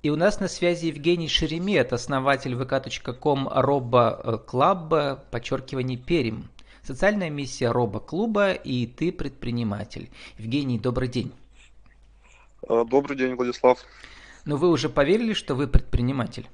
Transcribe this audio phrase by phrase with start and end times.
[0.00, 6.48] И у нас на связи Евгений Шеремет, основатель vk.com Робо Клаба, подчеркивание Перим.
[6.84, 10.08] Социальная миссия Робо Клуба и ты предприниматель.
[10.38, 11.32] Евгений, добрый день.
[12.68, 13.80] А, добрый день, Владислав.
[14.44, 16.48] Но вы уже поверили, что вы предприниматель?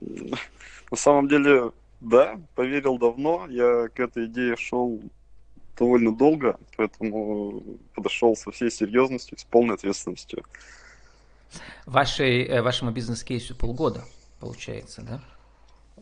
[0.00, 1.70] На самом деле,
[2.00, 3.46] да, поверил давно.
[3.48, 5.00] Я к этой идее шел
[5.78, 7.62] довольно долго, поэтому
[7.94, 10.42] подошел со всей серьезностью, с полной ответственностью.
[11.86, 14.04] Вашей, э, вашему бизнес-кейсу полгода,
[14.40, 15.20] получается, да?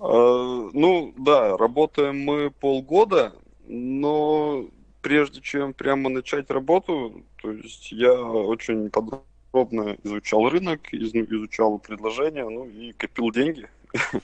[0.01, 3.33] А, ну, да, работаем мы полгода,
[3.67, 4.67] но
[5.01, 12.67] прежде чем прямо начать работу, то есть я очень подробно изучал рынок, изучал предложения, ну
[12.67, 13.69] и копил деньги.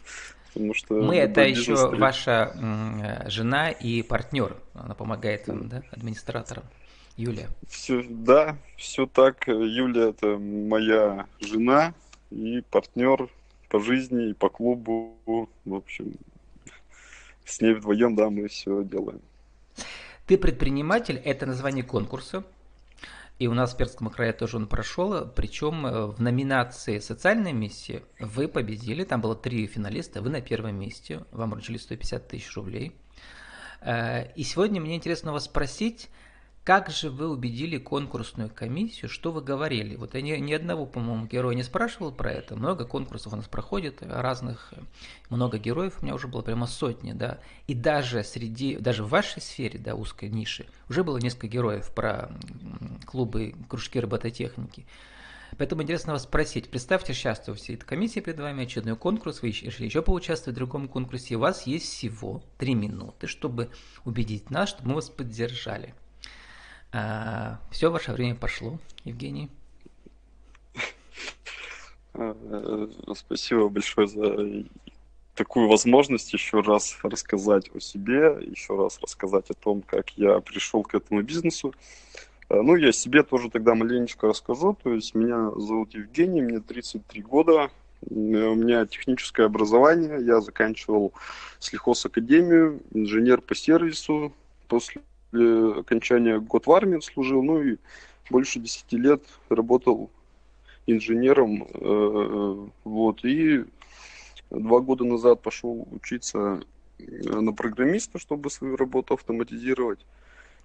[0.53, 4.55] Потому что Мы это еще ваша э, жена и партнер.
[4.75, 6.65] Она помогает вам, да, администратором.
[7.17, 7.49] Юлия.
[7.69, 9.47] Все, да, все так.
[9.47, 11.95] Юлия это моя жена
[12.31, 13.29] и партнер
[13.69, 15.17] по жизни и по клубу.
[15.65, 16.15] В общем,
[17.45, 19.21] с ней вдвоем, да, мы все делаем.
[20.27, 22.45] Ты предприниматель, это название конкурса.
[23.39, 25.27] И у нас в Перском крае тоже он прошел.
[25.27, 29.03] Причем э, в номинации «Социальная миссия» вы победили.
[29.03, 30.23] Там было три финалиста.
[30.23, 31.25] Вы на первом месте.
[31.33, 32.95] Вам вручили 150 тысяч рублей.
[33.81, 36.09] Э, и сегодня мне интересно вас спросить,
[36.65, 39.97] как же вы убедили конкурсную комиссию, что вы говорили?
[39.97, 42.55] Вот я ни, ни одного, по-моему, героя не спрашивал про это.
[42.55, 44.73] Много конкурсов у нас проходит, разных,
[45.29, 47.41] много героев, у меня уже было прямо сотни, да.
[47.67, 52.31] И даже среди, даже в вашей сфере, да, узкой ниши, уже было несколько героев про
[53.07, 54.87] клубы, кружки робототехники.
[55.59, 59.49] Поэтому интересно вас спросить, представьте, сейчас у всей этой комиссии перед вами очередной конкурс, вы
[59.49, 63.71] решили еще поучаствовать в другом конкурсе, и у вас есть всего три минуты, чтобы
[64.05, 65.95] убедить нас, чтобы мы вас поддержали.
[66.93, 69.51] А, все, ваше время пошло, Евгений.
[72.15, 72.37] А,
[73.15, 74.65] спасибо большое за
[75.35, 80.83] такую возможность еще раз рассказать о себе, еще раз рассказать о том, как я пришел
[80.83, 81.75] к этому бизнесу.
[82.51, 84.77] А, ну, я себе тоже тогда маленечко расскажу.
[84.83, 87.71] То есть меня зовут Евгений, мне 33 года,
[88.11, 91.13] у меня техническое образование, я заканчивал
[91.61, 94.35] Слехоз Академию, инженер по сервису.
[94.69, 97.77] После окончания год в армии служил, ну и
[98.31, 100.11] больше 10 лет работал
[100.87, 101.67] инженером.
[101.75, 103.65] Э, вот, и
[104.51, 106.63] два года назад пошел учиться
[106.99, 110.01] на программиста, чтобы свою работу автоматизировать.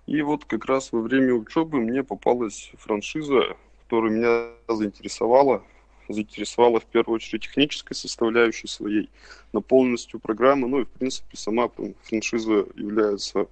[0.06, 5.64] И вот как раз во время учебы мне попалась франшиза, которая меня заинтересовала.
[6.10, 9.10] Заинтересовала в первую очередь технической составляющей своей,
[9.52, 10.70] на полностью программы.
[10.70, 11.70] Ну и в принципе сама
[12.04, 13.48] франшиза является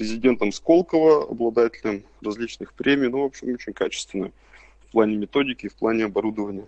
[0.00, 4.32] президентом Сколково, обладателем различных премий, ну, в общем, очень качественно
[4.86, 6.64] в плане методики, в плане оборудования.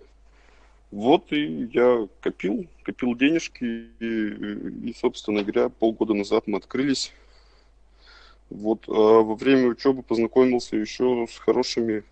[0.91, 7.11] Вот и я копил, копил денежки, и, и, собственно говоря, полгода назад мы открылись.
[8.51, 12.03] Вот а во время учебы познакомился еще с хорошими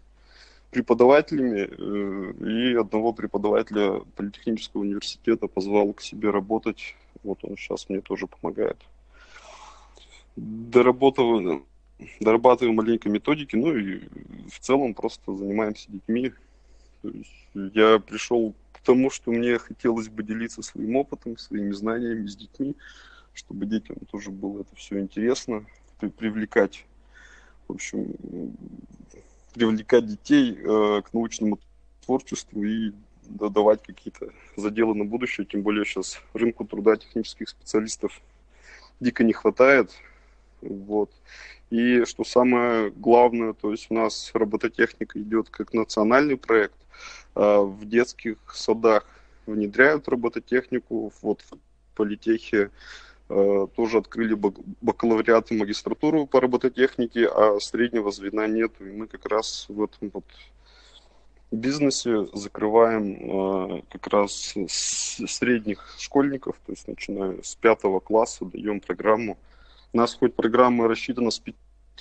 [0.72, 6.96] преподавателями, э, и одного преподавателя политехнического университета позвал к себе работать.
[7.22, 8.78] Вот он сейчас мне тоже помогает
[10.36, 11.66] доработываем,
[12.20, 14.02] дорабатываем маленько методики, ну и
[14.50, 16.34] в целом просто занимаемся детьми.
[17.54, 22.76] Я пришел к тому, что мне хотелось бы делиться своим опытом, своими знаниями с детьми,
[23.34, 25.66] чтобы детям тоже было это все интересно,
[26.18, 26.86] привлекать,
[27.68, 28.16] в общем,
[29.54, 31.60] привлекать детей э, к научному
[32.06, 32.92] творчеству и
[33.24, 38.22] давать какие-то заделы на будущее, тем более сейчас рынку труда технических специалистов
[39.00, 39.92] дико не хватает,
[40.62, 41.12] вот.
[41.70, 46.76] И что самое главное, то есть у нас робототехника идет как национальный проект.
[47.34, 49.06] А в детских садах
[49.46, 51.12] внедряют робототехнику.
[51.22, 51.58] Вот в
[51.96, 52.72] политехе
[53.30, 58.74] а, тоже открыли бакалавриат и магистратуру по робототехнике, а среднего звена нет.
[58.80, 60.26] И мы как раз в этом вот
[61.52, 69.38] бизнесе закрываем а, как раз средних школьников, то есть начиная с пятого класса даем программу
[69.94, 71.56] у нас хоть программа рассчитана с 5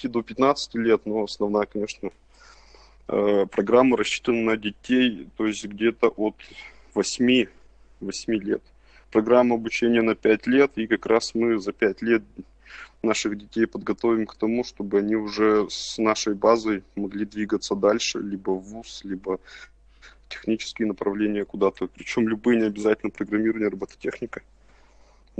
[0.04, 2.10] до 15 лет, но основная, конечно,
[3.08, 6.36] э, программа рассчитана на детей, то есть где-то от
[6.94, 7.46] 8,
[8.00, 8.62] 8 лет.
[9.10, 12.22] Программа обучения на 5 лет, и как раз мы за 5 лет
[13.02, 18.50] наших детей подготовим к тому, чтобы они уже с нашей базой могли двигаться дальше, либо
[18.50, 19.40] в ВУЗ, либо
[20.28, 21.88] технические направления куда-то.
[21.88, 24.42] Причем любые, не обязательно программирование, робототехника.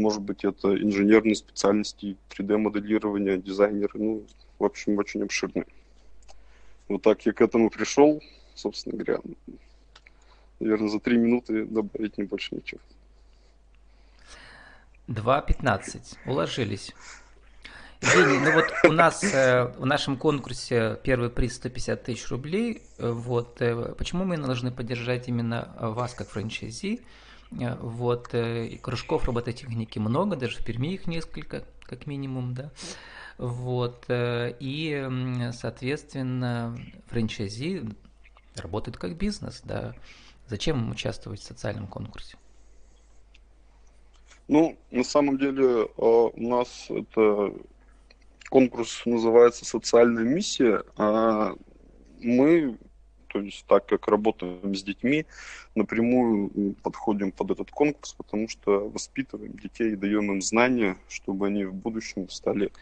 [0.01, 3.99] Может быть, это инженерные специальности, 3D-моделирование, дизайнеры.
[3.99, 4.25] Ну,
[4.59, 5.67] в общем, очень обширные.
[6.89, 8.23] Вот так я к этому пришел,
[8.55, 9.21] собственно говоря.
[10.59, 12.81] наверное, за три минуты добавить не больше ничего.
[15.09, 16.17] 2.15.
[16.27, 16.95] Уложились.
[18.01, 22.83] Евгений, ну вот у нас э, в нашем конкурсе первый приз 150 тысяч рублей.
[22.99, 27.03] Вот э, почему мы должны поддержать именно вас как франчайзи?
[27.53, 32.71] Э, вот и кружков робототехники много, даже в Перми их несколько, как минимум, да.
[33.39, 35.09] Вот и,
[35.53, 36.77] соответственно,
[37.07, 37.89] франчайзи
[38.57, 39.95] работает как бизнес, да.
[40.47, 42.37] Зачем участвовать в социальном конкурсе?
[44.49, 47.55] Ну, на самом деле у нас это
[48.49, 51.55] конкурс называется «Социальная миссия», а
[52.21, 52.77] мы,
[53.33, 55.27] то есть так как работаем с детьми,
[55.75, 61.65] напрямую подходим под этот конкурс, потому что воспитываем детей и даем им знания, чтобы они
[61.65, 62.73] в будущем стали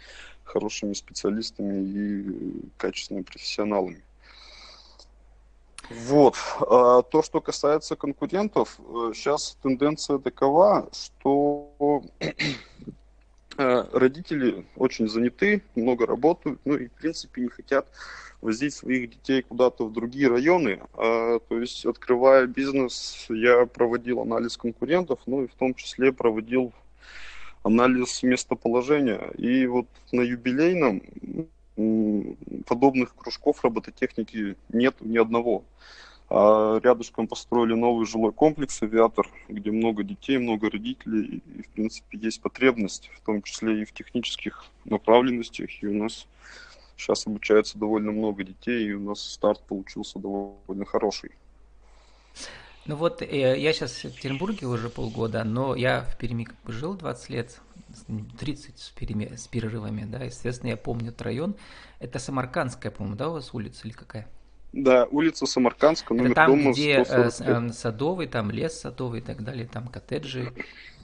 [0.44, 4.02] хорошими специалистами и качественными профессионалами.
[5.90, 6.36] Вот.
[6.60, 8.78] А то, что касается конкурентов,
[9.14, 12.32] сейчас э, тенденция такова, что Э,
[13.58, 17.88] родители очень заняты, много работают, ну и в принципе не хотят
[18.40, 20.80] возить своих детей куда-то в другие районы.
[20.94, 26.72] А, то есть, открывая бизнес, я проводил анализ конкурентов, ну и в том числе проводил
[27.62, 29.30] анализ местоположения.
[29.36, 31.02] И вот на юбилейном
[32.66, 35.64] подобных кружков робототехники нет ни одного.
[36.30, 42.18] А рядышком построили новый жилой комплекс «Авиатор», где много детей, много родителей, и, в принципе,
[42.18, 46.26] есть потребность, в том числе и в технических направленностях, и у нас
[46.98, 51.30] сейчас обучается довольно много детей, и у нас старт получился довольно хороший.
[52.84, 57.30] Ну вот, э, я сейчас в Екатеринбурге уже полгода, но я в Перми жил 20
[57.30, 57.60] лет,
[58.38, 61.56] 30 с, переми, с перерывами, да, естественно, я помню этот район.
[62.00, 64.28] Это Самаркандская, по-моему, да, у вас улица или какая?
[64.72, 67.70] Да, улица Самаркандская, номер Это там, дома где 145.
[67.70, 70.52] Э, садовый, там лес садовый и так далее, там коттеджи,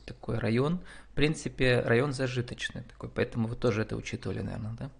[0.04, 0.80] такой район.
[1.12, 4.90] В принципе, район зажиточный такой, поэтому вы тоже это учитывали, наверное, да?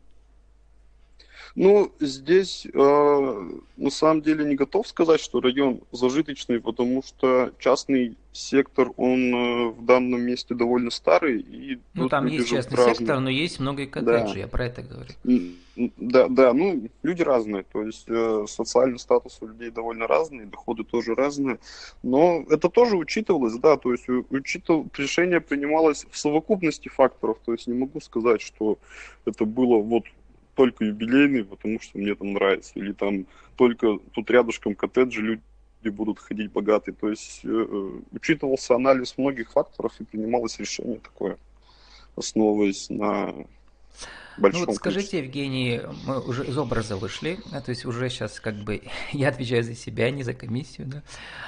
[1.55, 8.17] Ну, здесь э, на самом деле не готов сказать, что район зажиточный, потому что частный
[8.33, 11.41] сектор, он э, в данном месте довольно старый.
[11.41, 12.95] И ну, там есть частный разные.
[12.97, 14.41] сектор, но есть много и коттеджей, да.
[14.41, 15.13] я про это говорю.
[15.97, 20.85] Да, да, ну, люди разные, то есть э, социальный статус у людей довольно разный, доходы
[20.85, 21.59] тоже разные,
[22.05, 27.67] но это тоже учитывалось, да, то есть учитывал, решение принималось в совокупности факторов, то есть
[27.67, 28.79] не могу сказать, что
[29.25, 30.05] это было вот
[30.55, 32.73] только юбилейный, потому что мне там нравится.
[32.75, 36.95] Или там только тут рядышком коттеджи, люди будут ходить богатые.
[36.95, 41.39] То есть э, э, учитывался анализ многих факторов и принималось решение такое,
[42.17, 43.35] основываясь на
[44.39, 48.41] большом ну вот скажите, Евгений, мы уже из образа вышли, а, то есть уже сейчас
[48.41, 51.03] как бы я отвечаю за себя, не за комиссию, да.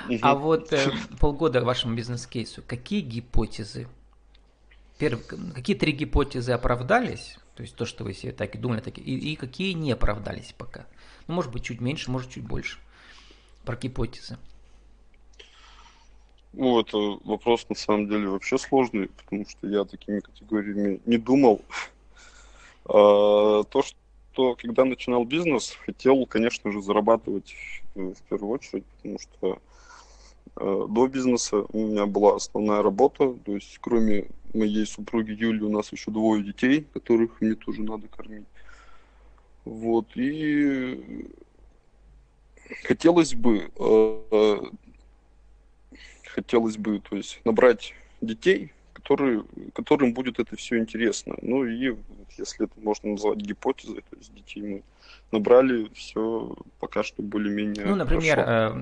[0.09, 0.19] Угу.
[0.23, 3.89] А вот э, полгода вашему бизнес-кейсу, какие гипотезы,
[4.99, 5.21] перв,
[5.55, 9.01] какие три гипотезы оправдались, то есть то, что вы себе так и думали, так и,
[9.01, 10.87] и какие не оправдались пока.
[11.27, 12.79] Ну, может быть, чуть меньше, может, чуть больше.
[13.65, 14.37] Про гипотезы.
[16.53, 21.63] Ну, это вопрос на самом деле вообще сложный, потому что я такими категориями не думал.
[22.89, 27.57] А, то, что когда начинал бизнес, хотел, конечно же, зарабатывать
[27.97, 29.61] в первую очередь, потому что
[30.59, 35.71] Э, до бизнеса у меня была основная работа, то есть кроме моей супруги Юли у
[35.71, 38.47] нас еще двое детей, которых мне тоже надо кормить.
[39.65, 41.29] Вот, и
[42.85, 44.63] хотелось бы, э,
[46.25, 48.73] хотелось бы, то есть набрать детей,
[49.07, 51.37] которые, которым будет это все интересно.
[51.41, 51.95] Ну и
[52.37, 54.83] если это можно назвать гипотезой, то есть детей мы
[55.31, 57.87] набрали все пока что более-менее.
[57.87, 58.75] Ну, например, э,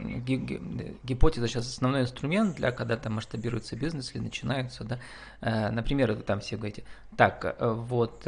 [1.04, 4.99] гипотеза сейчас основной инструмент для когда там масштабируется бизнес или начинаются, да.
[5.43, 6.85] Э, например, там все говорите,
[7.19, 8.26] так, э, вот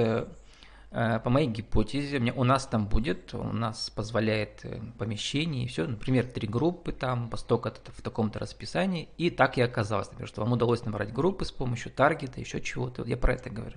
[0.97, 6.25] по моей гипотезе, у нас там будет, у нас позволяет э, помещение и все, например,
[6.25, 10.53] три группы там, по столько-то в таком-то расписании, и так и оказалось, например, что вам
[10.53, 13.77] удалось набрать группы с помощью таргета, еще чего-то, я про это говорю.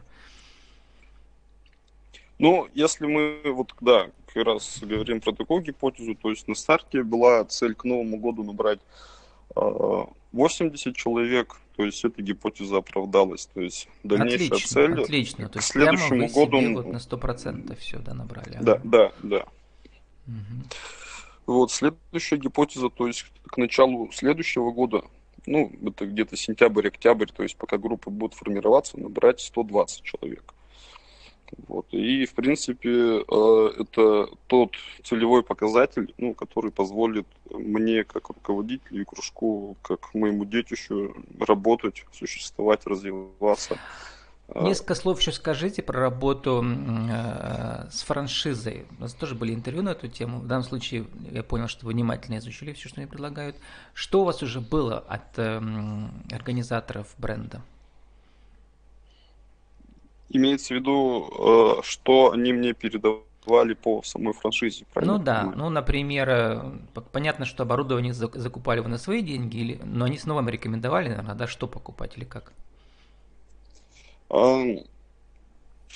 [2.38, 7.04] Ну, если мы вот, да, как раз говорим про такую гипотезу, то есть на старте
[7.04, 8.80] была цель к Новому году набрать
[10.32, 13.48] 80 а, человек, то есть эта гипотеза оправдалась.
[13.48, 15.50] То есть дальнейшая отлично, цель отлично.
[15.50, 16.60] То есть к следующему году...
[16.60, 18.58] Себе вот на 100% все да, набрали.
[18.62, 19.46] Да, да, да.
[20.28, 20.66] Угу.
[21.48, 25.04] Вот, следующая гипотеза, то есть к началу следующего года,
[25.48, 30.54] ну, это где-то сентябрь-октябрь, то есть пока группы будут формироваться, набрать 120 человек.
[31.68, 31.88] Вот.
[31.92, 34.72] И, в принципе, э, это тот
[35.04, 42.86] целевой показатель, ну, который позволит мне, как руководителю и кружку, как моему детищу, работать, существовать,
[42.86, 43.78] развиваться.
[44.52, 48.86] А, Несколько слов еще скажите про работу э, с франшизой.
[48.98, 50.40] У нас тоже были интервью на эту тему.
[50.40, 53.58] В данном случае я понял, что вы внимательно изучили все, что мне предлагают.
[53.94, 55.62] Что у вас уже было от э,
[56.32, 57.62] организаторов бренда?
[60.30, 65.18] Имеется в виду, э, что они мне передавали по самой франшизе, правильно?
[65.18, 66.72] Ну да, ну, например, э,
[67.12, 71.36] понятно, что оборудование закупали вы на свои деньги, или, но они снова вам рекомендовали, наверное,
[71.36, 72.52] да, что покупать или как?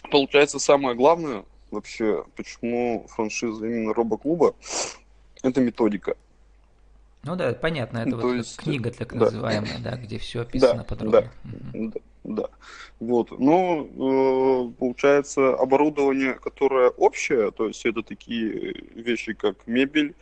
[0.09, 4.55] Получается, самое главное вообще, почему франшиза именно робоклуба,
[5.43, 6.15] это методика.
[7.23, 9.25] Ну да, понятно, это То вот есть, книга так да.
[9.25, 11.31] называемая, да, где все описано да, подробно.
[11.43, 11.93] Да, угу.
[11.93, 12.49] да, да.
[13.07, 13.37] Вот.
[13.39, 20.15] Ну, э, получается, оборудование, которое общее, то есть это такие вещи, как мебель,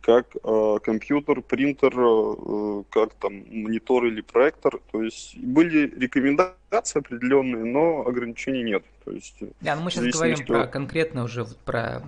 [0.00, 4.80] как э, компьютер, принтер, э, как там монитор или проектор.
[4.90, 8.84] То есть были рекомендации определенные, но ограничений нет.
[9.04, 10.46] То есть, да, но мы сейчас говорим что...
[10.46, 12.02] про конкретно уже про,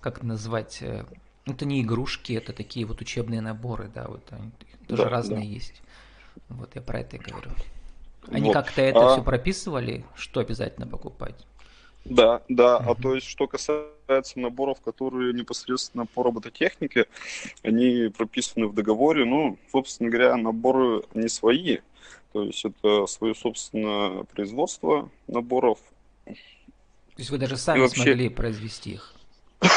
[0.00, 1.04] как это назвать, э,
[1.46, 4.52] это не игрушки, это такие вот учебные наборы, да, вот они
[4.86, 5.46] тоже да, разные да.
[5.46, 5.82] есть.
[6.48, 7.50] Вот я про это и говорю.
[8.30, 8.52] Они вот.
[8.52, 9.12] как-то это а...
[9.14, 11.46] все прописывали, что обязательно покупать?
[12.04, 12.78] Да, да.
[12.78, 17.06] А то есть, что касается наборов, которые непосредственно по робототехнике,
[17.62, 19.24] они прописаны в договоре.
[19.24, 21.78] Ну, собственно говоря, наборы не свои.
[22.32, 25.78] То есть это свое собственное производство наборов.
[26.24, 26.34] То
[27.18, 28.02] есть вы даже сами вообще...
[28.02, 29.14] смогли произвести их?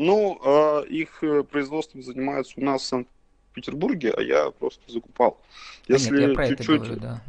[0.00, 5.40] Ну, а их э, производством занимаются у нас в Санкт-Петербурге, а я просто закупал.
[5.88, 6.68] Если а нет, я про чуть-чуть...
[6.68, 7.22] это говорю, да.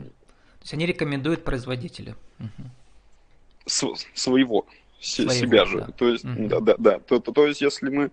[0.69, 2.15] Есть они рекомендуют производителя.
[2.39, 2.69] Угу
[3.69, 4.65] своего,
[4.99, 5.79] своего себя же.
[5.79, 5.91] Да.
[5.91, 6.47] То есть, mm-hmm.
[6.47, 6.99] да, да, да.
[6.99, 8.11] То, то, то есть, если мы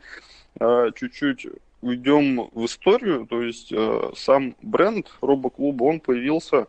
[0.60, 1.46] э, чуть-чуть
[1.80, 6.66] уйдем в историю, то есть э, сам бренд робоклуба, он появился,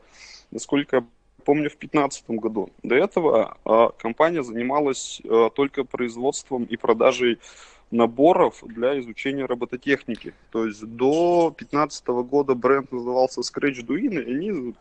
[0.52, 1.06] насколько я
[1.44, 2.70] помню, в 2015 году.
[2.84, 7.40] До этого э, компания занималась э, только производством и продажей
[7.90, 10.34] наборов для изучения робототехники.
[10.52, 14.74] То есть до 2015 года бренд назывался Scratch Duin, и они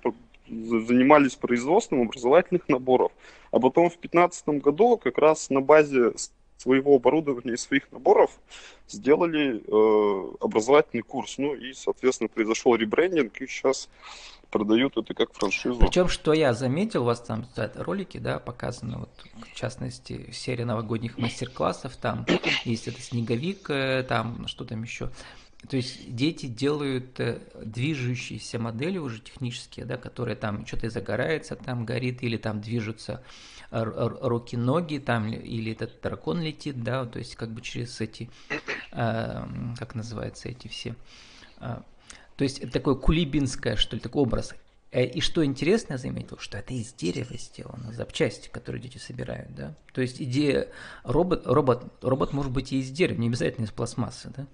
[0.48, 3.12] занимались производством образовательных наборов.
[3.50, 6.12] А потом в 2015 году как раз на базе
[6.56, 8.30] своего оборудования и своих наборов
[8.88, 11.38] сделали э, образовательный курс.
[11.38, 13.88] Ну и, соответственно, произошел ребрендинг, и сейчас
[14.50, 15.78] продают это как франшизу.
[15.78, 19.10] Причем, что я заметил, у вас там ролики, да, показаны, вот,
[19.52, 22.24] в частности, серия новогодних мастер-классов, там
[22.64, 25.10] есть это снеговик, э, там что там еще.
[25.68, 31.84] То есть дети делают э, движущиеся модели уже технические, да, которые там что-то загорается, там
[31.84, 33.22] горит, или там движутся
[33.70, 38.30] руки-ноги, там, или этот дракон летит, да, то есть как бы через эти,
[38.92, 39.44] э,
[39.78, 40.94] как называются эти все.
[41.58, 41.80] Э,
[42.36, 44.54] то есть это такое кулибинское, что ли, такой образ.
[44.92, 49.74] И что интересно, я заметил, что это из дерева сделано, запчасти, которые дети собирают, да.
[49.92, 50.68] То есть идея
[51.02, 54.46] робот, робот, робот может быть и из дерева, не обязательно из пластмассы, да.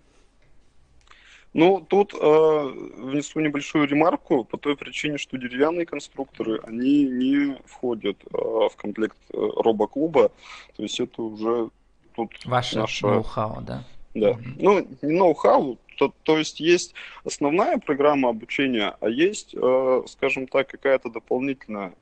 [1.54, 8.16] Ну, тут э, внесу небольшую ремарку по той причине, что деревянные конструкторы, они не входят
[8.24, 10.30] э, в комплект э, робоклуба.
[10.76, 11.68] То есть это уже
[12.14, 13.06] тут Ваше наша...
[13.06, 13.84] ноу-хау, да?
[14.14, 14.30] Да.
[14.30, 14.56] Mm-hmm.
[14.60, 16.94] Ну, не ноу-хау, то, то есть есть
[17.24, 21.92] основная программа обучения, а есть, э, скажем так, какая-то дополнительная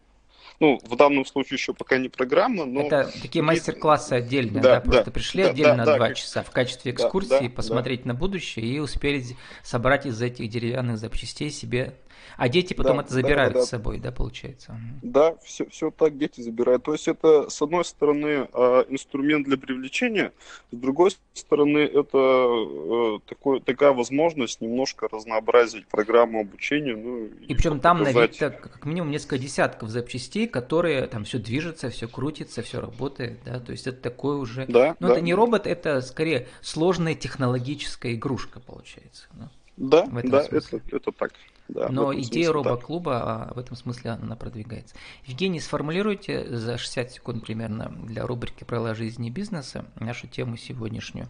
[0.61, 2.83] ну, в данном случае еще пока не программа, но...
[2.83, 4.81] Это такие мастер-классы отдельно, да, да?
[4.83, 8.09] Просто да, пришли да, отдельно да, на два часа в качестве экскурсии, да, посмотреть да.
[8.09, 9.25] на будущее и успели
[9.63, 11.95] собрать из этих деревянных запчастей себе
[12.37, 14.77] а дети потом да, это забирают да, да, с собой, да, получается?
[15.03, 16.85] Да, все, все так дети забирают.
[16.85, 20.33] То есть это, с одной стороны, а, инструмент для привлечения,
[20.71, 26.97] с другой стороны, это э, такой, такая возможность немножко разнообразить программу обучения.
[26.97, 31.39] Ну, и, и причем там на вид как минимум несколько десятков запчастей, которые там все
[31.39, 34.67] движется, все крутится, все работает, да, то есть это такой уже...
[34.67, 35.15] Да, ну, да.
[35.15, 39.29] это не робот, это скорее сложная технологическая игрушка, получается.
[39.77, 41.33] Да, да, да это, это так.
[41.75, 44.97] Да, Но идея робоклуба а, в этом смысле она продвигается.
[45.27, 51.29] Евгений, сформулируйте за 60 секунд примерно для рубрики «Правила жизни и бизнеса» нашу тему сегодняшнюю.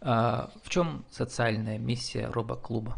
[0.00, 2.96] А, в чем социальная миссия робоклуба?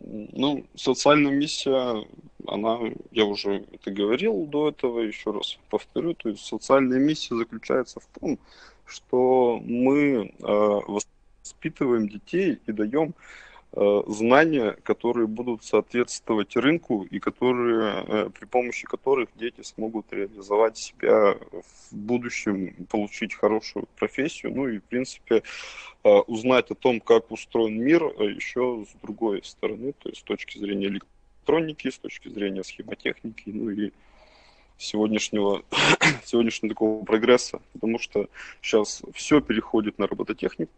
[0.00, 2.06] Ну, социальная миссия,
[2.46, 2.78] она,
[3.10, 8.06] я уже это говорил до этого, еще раз повторю, то есть социальная миссия заключается в
[8.20, 8.38] том,
[8.84, 10.80] что мы э,
[11.42, 13.14] воспитываем детей и даем
[13.74, 20.76] Э, знания, которые будут соответствовать рынку и которые, э, при помощи которых дети смогут реализовать
[20.76, 25.42] себя в будущем, получить хорошую профессию, ну и, в принципе,
[26.04, 30.58] э, узнать о том, как устроен мир еще с другой стороны, то есть с точки
[30.58, 33.90] зрения электроники, с точки зрения схемотехники, ну и
[34.76, 35.62] сегодняшнего,
[36.26, 38.28] сегодняшнего такого прогресса, потому что
[38.60, 40.74] сейчас все переходит на робототехнику,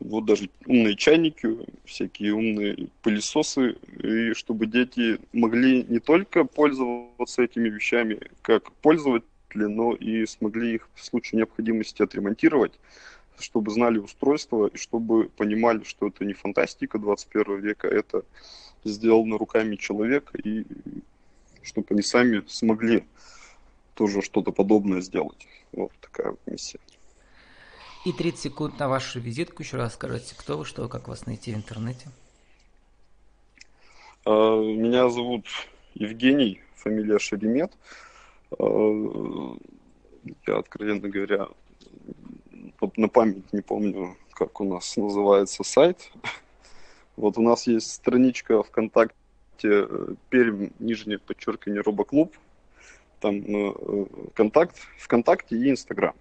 [0.00, 7.68] вот даже умные чайники, всякие умные пылесосы, и чтобы дети могли не только пользоваться этими
[7.68, 12.78] вещами как пользователи, но и смогли их в случае необходимости отремонтировать,
[13.38, 18.24] чтобы знали устройство и чтобы понимали, что это не фантастика 21 века, это
[18.84, 20.64] сделано руками человека, и
[21.62, 23.04] чтобы они сами смогли
[23.94, 25.46] тоже что-то подобное сделать.
[25.72, 26.78] Вот такая миссия.
[28.08, 29.62] И 30 секунд на вашу визитку.
[29.62, 32.08] Еще раз скажите, кто вы, что, как вас найти в интернете.
[34.24, 35.44] А, меня зовут
[35.92, 37.70] Евгений, фамилия Шеремет.
[38.58, 38.64] А,
[40.46, 41.48] я, откровенно говоря,
[42.96, 46.10] на память не помню, как у нас называется сайт.
[47.16, 49.16] Вот у нас есть страничка ВКонтакте
[49.64, 52.34] э, Пермь, нижнее подчеркивание, Робоклуб.
[53.20, 56.14] Там э, э, контакт, ВКонтакте и Инстаграм.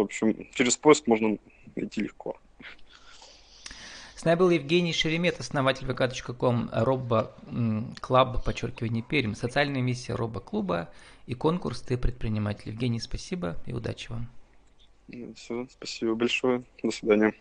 [0.00, 1.36] В общем, через поиск можно
[1.76, 2.38] найти легко.
[4.14, 7.34] С нами был Евгений Шеремет, основатель vk.com Robo
[8.00, 10.90] Club, подчеркивание Пермь, социальная миссия Робо Клуба
[11.26, 12.70] и конкурс «Ты предприниматель».
[12.70, 14.28] Евгений, спасибо и удачи вам.
[15.36, 16.64] Все, спасибо большое.
[16.82, 17.34] До свидания.